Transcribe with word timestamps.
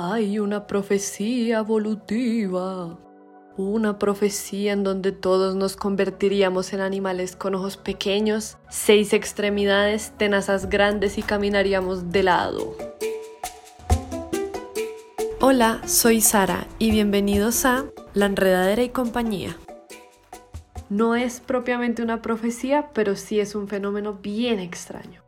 Hay 0.00 0.38
una 0.38 0.68
profecía 0.68 1.58
evolutiva. 1.58 2.96
Una 3.56 3.98
profecía 3.98 4.72
en 4.72 4.84
donde 4.84 5.10
todos 5.10 5.56
nos 5.56 5.74
convertiríamos 5.74 6.72
en 6.72 6.82
animales 6.82 7.34
con 7.34 7.56
ojos 7.56 7.76
pequeños, 7.76 8.58
seis 8.70 9.12
extremidades, 9.12 10.12
tenazas 10.16 10.68
grandes 10.68 11.18
y 11.18 11.22
caminaríamos 11.22 12.12
de 12.12 12.22
lado. 12.22 12.76
Hola, 15.40 15.82
soy 15.84 16.20
Sara 16.20 16.68
y 16.78 16.92
bienvenidos 16.92 17.64
a 17.64 17.86
La 18.14 18.26
Enredadera 18.26 18.84
y 18.84 18.90
compañía. 18.90 19.56
No 20.88 21.16
es 21.16 21.40
propiamente 21.40 22.04
una 22.04 22.22
profecía, 22.22 22.90
pero 22.94 23.16
sí 23.16 23.40
es 23.40 23.56
un 23.56 23.66
fenómeno 23.66 24.12
bien 24.12 24.60
extraño. 24.60 25.24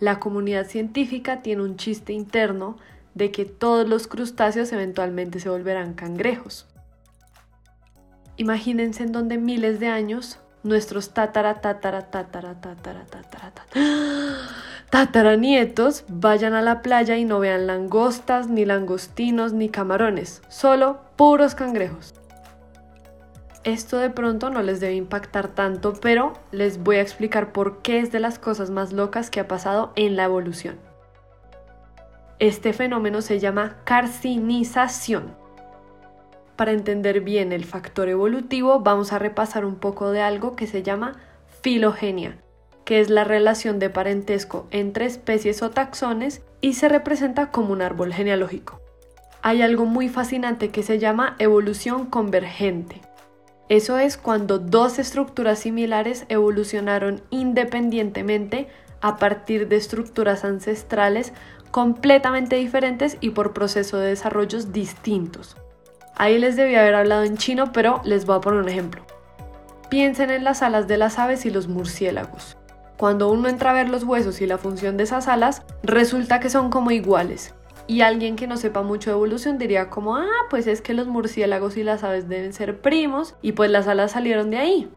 La 0.00 0.20
comunidad 0.20 0.66
científica 0.66 1.40
tiene 1.40 1.62
un 1.62 1.76
chiste 1.76 2.12
interno 2.12 2.76
de 3.14 3.30
que 3.30 3.44
todos 3.44 3.88
los 3.88 4.06
crustáceos 4.08 4.72
eventualmente 4.72 5.40
se 5.40 5.48
volverán 5.48 5.94
cangrejos. 5.94 6.66
Imagínense 8.36 9.04
en 9.04 9.12
donde 9.12 9.38
miles 9.38 9.78
de 9.80 9.86
años 9.88 10.40
nuestros 10.64 11.10
tatara 11.10 11.60
tatara 11.60 12.10
tatara 12.10 12.54
tatara 12.60 13.04
tatara 13.04 13.52
tataranietos 14.90 16.04
vayan 16.08 16.54
a 16.54 16.62
la 16.62 16.82
playa 16.82 17.16
y 17.16 17.24
no 17.24 17.38
vean 17.38 17.66
langostas, 17.66 18.48
ni 18.48 18.64
langostinos, 18.64 19.52
ni 19.52 19.68
camarones, 19.68 20.42
solo 20.48 21.00
puros 21.16 21.54
cangrejos. 21.54 22.14
Esto 23.64 23.98
de 23.98 24.10
pronto 24.10 24.50
no 24.50 24.62
les 24.62 24.80
debe 24.80 24.94
impactar 24.94 25.48
tanto, 25.48 25.94
pero 25.94 26.34
les 26.52 26.82
voy 26.82 26.96
a 26.96 27.00
explicar 27.00 27.52
por 27.52 27.80
qué 27.80 27.98
es 27.98 28.12
de 28.12 28.20
las 28.20 28.38
cosas 28.38 28.70
más 28.70 28.92
locas 28.92 29.30
que 29.30 29.40
ha 29.40 29.48
pasado 29.48 29.92
en 29.96 30.16
la 30.16 30.24
evolución. 30.24 30.76
Este 32.40 32.72
fenómeno 32.72 33.22
se 33.22 33.38
llama 33.38 33.76
carcinización. 33.84 35.36
Para 36.56 36.72
entender 36.72 37.20
bien 37.20 37.52
el 37.52 37.64
factor 37.64 38.08
evolutivo, 38.08 38.80
vamos 38.80 39.12
a 39.12 39.20
repasar 39.20 39.64
un 39.64 39.76
poco 39.76 40.10
de 40.10 40.20
algo 40.20 40.56
que 40.56 40.66
se 40.66 40.82
llama 40.82 41.16
filogenia, 41.62 42.38
que 42.84 43.00
es 43.00 43.08
la 43.08 43.22
relación 43.22 43.78
de 43.78 43.88
parentesco 43.88 44.66
entre 44.72 45.06
especies 45.06 45.62
o 45.62 45.70
taxones 45.70 46.42
y 46.60 46.74
se 46.74 46.88
representa 46.88 47.52
como 47.52 47.72
un 47.72 47.82
árbol 47.82 48.12
genealógico. 48.12 48.80
Hay 49.42 49.62
algo 49.62 49.84
muy 49.84 50.08
fascinante 50.08 50.70
que 50.70 50.82
se 50.82 50.98
llama 50.98 51.36
evolución 51.38 52.06
convergente. 52.06 53.00
Eso 53.68 53.98
es 53.98 54.16
cuando 54.16 54.58
dos 54.58 54.98
estructuras 54.98 55.60
similares 55.60 56.26
evolucionaron 56.28 57.22
independientemente 57.30 58.68
a 59.00 59.16
partir 59.16 59.68
de 59.68 59.76
estructuras 59.76 60.44
ancestrales 60.44 61.32
completamente 61.74 62.54
diferentes 62.54 63.16
y 63.20 63.30
por 63.30 63.52
proceso 63.52 63.96
de 63.98 64.10
desarrollos 64.10 64.72
distintos. 64.72 65.56
Ahí 66.14 66.38
les 66.38 66.54
debía 66.54 66.82
haber 66.82 66.94
hablado 66.94 67.24
en 67.24 67.36
chino, 67.36 67.72
pero 67.72 68.00
les 68.04 68.26
voy 68.26 68.36
a 68.36 68.40
poner 68.40 68.60
un 68.60 68.68
ejemplo. 68.68 69.02
Piensen 69.90 70.30
en 70.30 70.44
las 70.44 70.62
alas 70.62 70.86
de 70.86 70.98
las 70.98 71.18
aves 71.18 71.44
y 71.46 71.50
los 71.50 71.66
murciélagos. 71.66 72.56
Cuando 72.96 73.28
uno 73.28 73.48
entra 73.48 73.70
a 73.70 73.74
ver 73.74 73.88
los 73.88 74.04
huesos 74.04 74.40
y 74.40 74.46
la 74.46 74.56
función 74.56 74.96
de 74.96 75.02
esas 75.02 75.26
alas, 75.26 75.62
resulta 75.82 76.38
que 76.38 76.48
son 76.48 76.70
como 76.70 76.92
iguales, 76.92 77.56
y 77.88 78.02
alguien 78.02 78.36
que 78.36 78.46
no 78.46 78.56
sepa 78.56 78.82
mucho 78.82 79.10
de 79.10 79.16
evolución 79.16 79.58
diría 79.58 79.90
como, 79.90 80.14
ah, 80.14 80.28
pues 80.50 80.68
es 80.68 80.80
que 80.80 80.94
los 80.94 81.08
murciélagos 81.08 81.76
y 81.76 81.82
las 81.82 82.04
aves 82.04 82.28
deben 82.28 82.52
ser 82.52 82.82
primos 82.82 83.34
y 83.42 83.50
pues 83.50 83.68
las 83.68 83.88
alas 83.88 84.12
salieron 84.12 84.48
de 84.50 84.58
ahí. 84.58 84.88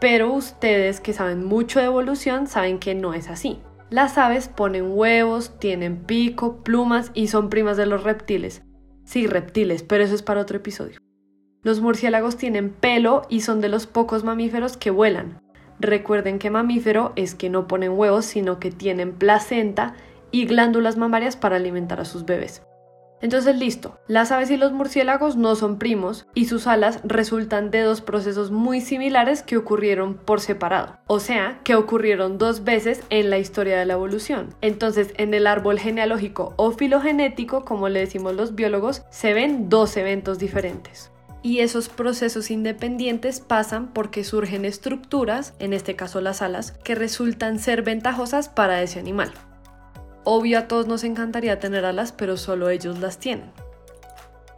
Pero 0.00 0.32
ustedes 0.32 1.00
que 1.00 1.12
saben 1.12 1.44
mucho 1.44 1.78
de 1.78 1.86
evolución 1.86 2.48
saben 2.48 2.80
que 2.80 2.96
no 2.96 3.14
es 3.14 3.30
así. 3.30 3.60
Las 3.88 4.18
aves 4.18 4.48
ponen 4.48 4.90
huevos, 4.90 5.58
tienen 5.60 6.04
pico, 6.04 6.64
plumas 6.64 7.12
y 7.14 7.28
son 7.28 7.50
primas 7.50 7.76
de 7.76 7.86
los 7.86 8.02
reptiles. 8.02 8.62
Sí, 9.04 9.28
reptiles, 9.28 9.84
pero 9.84 10.02
eso 10.02 10.14
es 10.14 10.22
para 10.22 10.40
otro 10.40 10.56
episodio. 10.56 10.98
Los 11.62 11.80
murciélagos 11.80 12.36
tienen 12.36 12.70
pelo 12.70 13.22
y 13.28 13.42
son 13.42 13.60
de 13.60 13.68
los 13.68 13.86
pocos 13.86 14.24
mamíferos 14.24 14.76
que 14.76 14.90
vuelan. 14.90 15.40
Recuerden 15.78 16.40
que 16.40 16.50
mamífero 16.50 17.12
es 17.14 17.36
que 17.36 17.48
no 17.48 17.68
ponen 17.68 17.92
huevos, 17.92 18.24
sino 18.24 18.58
que 18.58 18.72
tienen 18.72 19.12
placenta 19.12 19.94
y 20.32 20.46
glándulas 20.46 20.96
mamarias 20.96 21.36
para 21.36 21.56
alimentar 21.56 22.00
a 22.00 22.04
sus 22.04 22.24
bebés. 22.24 22.62
Entonces 23.22 23.56
listo, 23.56 23.98
las 24.08 24.30
aves 24.30 24.50
y 24.50 24.56
los 24.56 24.72
murciélagos 24.72 25.36
no 25.36 25.56
son 25.56 25.78
primos 25.78 26.26
y 26.34 26.46
sus 26.46 26.66
alas 26.66 27.00
resultan 27.02 27.70
de 27.70 27.80
dos 27.80 28.00
procesos 28.02 28.50
muy 28.50 28.80
similares 28.80 29.42
que 29.42 29.56
ocurrieron 29.56 30.14
por 30.14 30.40
separado, 30.40 30.98
o 31.06 31.18
sea, 31.18 31.60
que 31.64 31.74
ocurrieron 31.74 32.38
dos 32.38 32.64
veces 32.64 33.02
en 33.08 33.30
la 33.30 33.38
historia 33.38 33.78
de 33.78 33.86
la 33.86 33.94
evolución. 33.94 34.54
Entonces 34.60 35.14
en 35.16 35.32
el 35.32 35.46
árbol 35.46 35.78
genealógico 35.78 36.52
o 36.56 36.72
filogenético, 36.72 37.64
como 37.64 37.88
le 37.88 38.00
decimos 38.00 38.34
los 38.34 38.54
biólogos, 38.54 39.02
se 39.10 39.32
ven 39.32 39.68
dos 39.68 39.96
eventos 39.96 40.38
diferentes. 40.38 41.10
Y 41.42 41.60
esos 41.60 41.88
procesos 41.88 42.50
independientes 42.50 43.40
pasan 43.40 43.92
porque 43.92 44.24
surgen 44.24 44.64
estructuras, 44.64 45.54
en 45.60 45.72
este 45.72 45.94
caso 45.94 46.20
las 46.20 46.42
alas, 46.42 46.72
que 46.82 46.96
resultan 46.96 47.60
ser 47.60 47.82
ventajosas 47.82 48.48
para 48.48 48.82
ese 48.82 48.98
animal. 48.98 49.32
Obvio 50.28 50.58
a 50.58 50.66
todos 50.66 50.88
nos 50.88 51.04
encantaría 51.04 51.60
tener 51.60 51.84
alas, 51.84 52.10
pero 52.10 52.36
solo 52.36 52.68
ellos 52.68 52.98
las 52.98 53.18
tienen. 53.18 53.52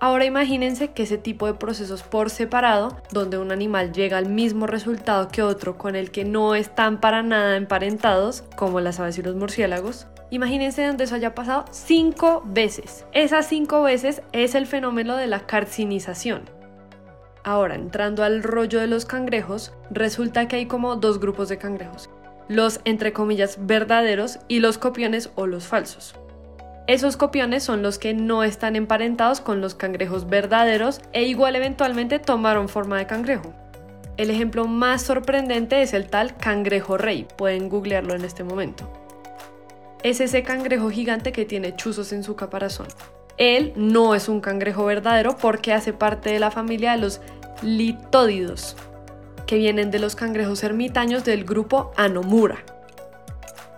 Ahora 0.00 0.24
imagínense 0.24 0.92
que 0.92 1.02
ese 1.02 1.18
tipo 1.18 1.44
de 1.44 1.52
procesos 1.52 2.02
por 2.02 2.30
separado, 2.30 2.96
donde 3.10 3.36
un 3.36 3.52
animal 3.52 3.92
llega 3.92 4.16
al 4.16 4.30
mismo 4.30 4.66
resultado 4.66 5.28
que 5.28 5.42
otro 5.42 5.76
con 5.76 5.94
el 5.94 6.10
que 6.10 6.24
no 6.24 6.54
están 6.54 7.00
para 7.00 7.22
nada 7.22 7.58
emparentados, 7.58 8.44
como 8.56 8.80
las 8.80 8.98
aves 8.98 9.18
y 9.18 9.22
los 9.22 9.34
murciélagos, 9.34 10.06
imagínense 10.30 10.86
donde 10.86 11.04
eso 11.04 11.16
haya 11.16 11.34
pasado 11.34 11.66
cinco 11.70 12.42
veces. 12.46 13.04
Esas 13.12 13.46
cinco 13.46 13.82
veces 13.82 14.22
es 14.32 14.54
el 14.54 14.66
fenómeno 14.66 15.18
de 15.18 15.26
la 15.26 15.40
carcinización. 15.40 16.48
Ahora, 17.44 17.74
entrando 17.74 18.24
al 18.24 18.42
rollo 18.42 18.80
de 18.80 18.86
los 18.86 19.04
cangrejos, 19.04 19.74
resulta 19.90 20.48
que 20.48 20.56
hay 20.56 20.64
como 20.64 20.96
dos 20.96 21.20
grupos 21.20 21.50
de 21.50 21.58
cangrejos 21.58 22.08
los 22.48 22.80
entre 22.84 23.12
comillas 23.12 23.58
verdaderos 23.60 24.38
y 24.48 24.60
los 24.60 24.78
copiones 24.78 25.30
o 25.34 25.46
los 25.46 25.66
falsos. 25.66 26.14
Esos 26.86 27.18
copiones 27.18 27.62
son 27.62 27.82
los 27.82 27.98
que 27.98 28.14
no 28.14 28.42
están 28.42 28.74
emparentados 28.74 29.42
con 29.42 29.60
los 29.60 29.74
cangrejos 29.74 30.28
verdaderos 30.28 31.02
e 31.12 31.24
igual 31.24 31.54
eventualmente 31.54 32.18
tomaron 32.18 32.70
forma 32.70 32.96
de 32.96 33.06
cangrejo. 33.06 33.52
El 34.16 34.30
ejemplo 34.30 34.64
más 34.64 35.02
sorprendente 35.02 35.82
es 35.82 35.92
el 35.92 36.08
tal 36.08 36.36
cangrejo 36.38 36.96
rey, 36.96 37.28
pueden 37.36 37.68
googlearlo 37.68 38.14
en 38.14 38.24
este 38.24 38.42
momento. 38.42 38.90
Es 40.02 40.20
ese 40.20 40.42
cangrejo 40.42 40.90
gigante 40.90 41.30
que 41.30 41.44
tiene 41.44 41.76
chuzos 41.76 42.12
en 42.12 42.24
su 42.24 42.36
caparazón. 42.36 42.86
Él 43.36 43.72
no 43.76 44.14
es 44.14 44.28
un 44.28 44.40
cangrejo 44.40 44.86
verdadero 44.86 45.36
porque 45.36 45.72
hace 45.74 45.92
parte 45.92 46.30
de 46.30 46.40
la 46.40 46.50
familia 46.50 46.92
de 46.92 46.98
los 46.98 47.20
litódidos, 47.62 48.76
que 49.48 49.56
vienen 49.56 49.90
de 49.90 49.98
los 49.98 50.14
cangrejos 50.14 50.62
ermitaños 50.62 51.24
del 51.24 51.44
grupo 51.44 51.90
Anomura. 51.96 52.58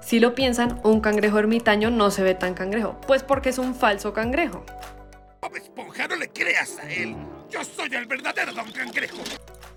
Si 0.00 0.19
lo 0.19 0.34
piensan, 0.34 0.81
un 0.82 1.00
cangrejo 1.00 1.38
ermitaño 1.38 1.92
no 1.92 2.10
se 2.10 2.25
ve 2.25 2.34
tan 2.34 2.54
cangrejo, 2.54 3.00
pues 3.06 3.22
porque 3.22 3.50
es 3.50 3.58
un 3.58 3.76
falso 3.76 4.12
cangrejo. 4.12 4.64
Esponja, 5.54 6.08
no 6.08 6.16
le 6.16 6.28
creas 6.28 6.76
a 6.81 6.91
él. 6.91 7.14
Yo 7.50 7.62
soy 7.62 7.94
el 7.94 8.06
verdadero 8.06 8.53
don 8.53 8.70
cangrejo. 8.72 9.19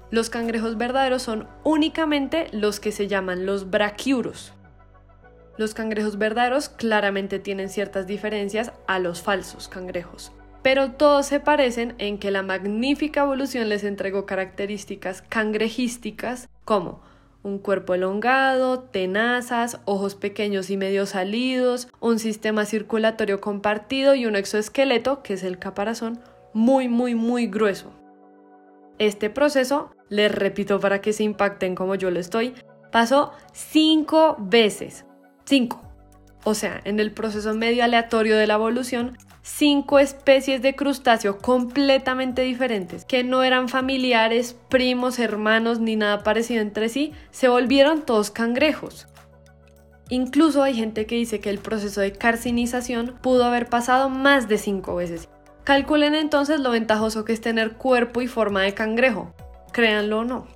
Los 0.10 0.32
cangrejos 0.32 0.78
verdaderos 0.78 1.22
son 1.22 1.48
únicamente 1.64 2.48
los 2.52 2.80
que 2.80 2.92
se 2.92 3.08
llaman 3.08 3.46
los 3.46 3.70
brachiuros. 3.70 4.54
Los 5.58 5.76
cangrejos 5.76 6.18
verdaderos 6.18 6.70
claramente 6.70 7.38
tienen 7.38 7.70
ciertas 7.70 8.08
diferencias 8.08 8.72
a 8.88 8.98
los 8.98 9.22
falsos 9.22 9.68
cangrejos 9.68 10.32
pero 10.64 10.92
todos 10.92 11.26
se 11.26 11.40
parecen 11.40 11.94
en 11.98 12.18
que 12.18 12.32
la 12.32 12.42
magnífica 12.42 13.22
evolución 13.22 13.70
les 13.70 13.84
entregó 13.84 14.26
características 14.26 15.22
cangrejísticas 15.22 16.50
como 16.66 17.02
un 17.44 17.60
cuerpo 17.60 17.94
elongado, 17.94 18.80
tenazas, 18.80 19.82
ojos 19.84 20.16
pequeños 20.16 20.70
y 20.70 20.78
medio 20.78 21.06
salidos, 21.06 21.90
un 22.00 22.18
sistema 22.18 22.66
circulatorio 22.66 23.42
compartido 23.42 24.16
y 24.16 24.26
un 24.26 24.38
exoesqueleto, 24.38 25.22
que 25.22 25.34
es 25.34 25.44
el 25.44 25.60
caparazón, 25.60 26.20
muy, 26.54 26.88
muy, 26.88 27.16
muy 27.16 27.48
grueso. 27.48 27.92
Este 28.98 29.30
proceso, 29.30 29.92
les 30.08 30.32
repito 30.32 30.80
para 30.80 31.02
que 31.02 31.12
se 31.12 31.24
impacten 31.24 31.76
como 31.76 31.96
yo 31.96 32.12
lo 32.12 32.20
estoy, 32.20 32.54
pasó 32.92 33.34
cinco 33.52 34.38
veces. 34.40 35.06
Cinco. 35.44 35.82
O 36.46 36.54
sea, 36.54 36.80
en 36.86 37.00
el 37.00 37.12
proceso 37.12 37.54
medio 37.54 37.84
aleatorio 37.84 38.38
de 38.38 38.48
la 38.48 38.54
evolución, 38.54 39.18
cinco 39.44 40.00
especies 40.00 40.62
de 40.62 40.74
crustáceo 40.74 41.38
completamente 41.38 42.42
diferentes, 42.42 43.04
que 43.04 43.24
no 43.26 43.44
eran 43.44 43.68
familiares, 43.68 44.56
primos, 44.70 45.20
hermanos 45.20 45.80
ni 45.80 45.98
nada 45.98 46.24
parecido 46.24 46.62
entre 46.62 46.88
sí, 46.88 47.14
se 47.32 47.50
volvieron 47.50 48.04
todos 48.04 48.32
cangrejos. 48.32 49.08
Incluso 50.10 50.64
hay 50.64 50.74
gente 50.74 51.06
que 51.06 51.16
dice 51.16 51.40
que 51.40 51.50
el 51.50 51.60
proceso 51.60 52.00
de 52.02 52.14
carcinización 52.14 53.16
pudo 53.22 53.44
haber 53.44 53.68
pasado 53.68 54.10
más 54.10 54.48
de 54.48 54.58
cinco 54.58 54.96
veces. 54.96 55.28
Calculen 55.66 56.16
entonces 56.16 56.60
lo 56.60 56.72
ventajoso 56.72 57.26
que 57.26 57.34
es 57.34 57.42
tener 57.42 57.74
cuerpo 57.74 58.22
y 58.22 58.28
forma 58.28 58.62
de 58.62 58.74
cangrejo, 58.74 59.34
créanlo 59.72 60.20
o 60.20 60.24
no. 60.24 60.48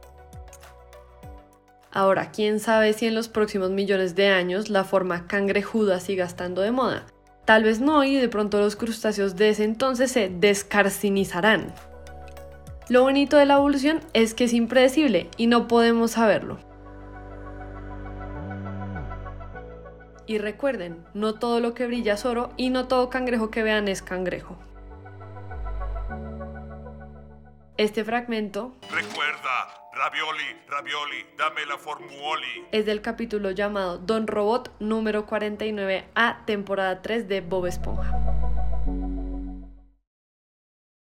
Ahora, 1.92 2.32
quién 2.32 2.60
sabe 2.60 2.94
si 2.94 3.08
en 3.08 3.16
los 3.16 3.28
próximos 3.28 3.72
millones 3.72 4.16
de 4.16 4.30
años 4.30 4.70
la 4.70 4.84
forma 4.84 5.28
cangrejuda 5.28 6.00
siga 6.00 6.26
estando 6.26 6.62
de 6.62 6.72
moda 6.72 7.06
Tal 7.48 7.64
vez 7.64 7.80
no 7.80 8.04
y 8.04 8.18
de 8.18 8.28
pronto 8.28 8.60
los 8.60 8.76
crustáceos 8.76 9.38
de 9.38 9.48
ese 9.48 9.64
entonces 9.64 10.12
se 10.12 10.28
descarcinizarán. 10.28 11.74
Lo 12.90 13.04
bonito 13.04 13.38
de 13.38 13.46
la 13.46 13.54
evolución 13.54 14.02
es 14.12 14.34
que 14.34 14.44
es 14.44 14.54
impredecible 14.54 15.30
y 15.38 15.48
no 15.48 15.70
podemos 15.70 16.12
saberlo. 16.12 16.58
Y 20.26 20.40
recuerden, 20.40 21.06
no 21.14 21.36
todo 21.36 21.62
lo 21.62 21.74
que 21.74 21.88
brilla 21.88 22.16
es 22.16 22.26
oro 22.26 22.50
y 22.58 22.70
no 22.70 22.90
todo 22.90 23.10
cangrejo 23.10 23.50
que 23.50 23.64
vean 23.64 23.88
es 23.88 24.02
cangrejo. 24.02 24.58
Este 27.78 28.04
fragmento 28.04 28.76
Recuerda, 28.92 29.77
ravioli, 29.98 30.44
ravioli, 30.68 31.26
dame 31.38 31.66
la 31.66 31.78
formuoli. 31.78 32.66
es 32.72 32.86
del 32.86 33.02
capítulo 33.02 33.52
llamado 33.52 33.98
Don 33.98 34.28
Robot 34.28 34.72
número 34.80 35.26
49A, 35.26 36.46
temporada 36.46 37.02
3 37.02 37.28
de 37.28 37.42
Bob 37.42 37.66
Esponja. 37.66 38.37